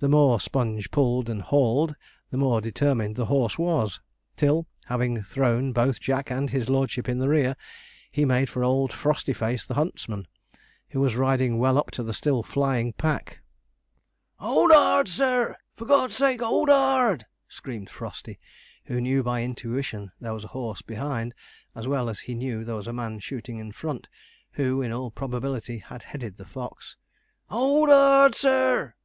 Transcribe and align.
The 0.00 0.08
more 0.08 0.40
Sponge 0.40 0.90
pulled 0.90 1.30
and 1.30 1.40
hauled, 1.40 1.94
the 2.30 2.36
more 2.36 2.60
determined 2.60 3.14
the 3.14 3.26
horse 3.26 3.56
was; 3.56 4.00
till, 4.34 4.66
having 4.86 5.22
thrown 5.22 5.72
both 5.72 6.00
Jack 6.00 6.28
and 6.28 6.50
his 6.50 6.68
lordship 6.68 7.08
in 7.08 7.20
the 7.20 7.28
rear, 7.28 7.54
he 8.10 8.24
made 8.24 8.50
for 8.50 8.64
old 8.64 8.90
Frostyface, 8.92 9.64
the 9.64 9.74
huntsman, 9.74 10.26
who 10.88 10.98
was 10.98 11.14
riding 11.14 11.56
well 11.58 11.78
up 11.78 11.92
to 11.92 12.02
the 12.02 12.12
still 12.12 12.42
flying 12.42 12.94
pack. 12.94 13.42
'HOLD 14.40 14.72
HARD, 14.74 15.06
sir! 15.06 15.54
For 15.76 15.84
God's 15.84 16.16
sake, 16.16 16.42
hold 16.42 16.68
hard!' 16.68 17.24
screamed 17.48 17.88
Frosty, 17.90 18.40
who 18.86 19.00
knew 19.00 19.22
by 19.22 19.44
intuition 19.44 20.10
there 20.18 20.34
was 20.34 20.42
a 20.42 20.48
horse 20.48 20.82
behind, 20.82 21.32
as 21.76 21.86
well 21.86 22.08
as 22.08 22.18
he 22.18 22.34
knew 22.34 22.64
there 22.64 22.74
was 22.74 22.88
a 22.88 22.92
man 22.92 23.20
shooting 23.20 23.58
in 23.60 23.70
front, 23.70 24.08
who, 24.54 24.82
in 24.82 24.90
all 24.90 25.12
probability, 25.12 25.78
had 25.78 26.02
headed 26.02 26.38
the 26.38 26.44
fox. 26.44 26.96
'HOLD 27.50 27.88
HARD, 27.90 28.34
sir!' 28.34 28.92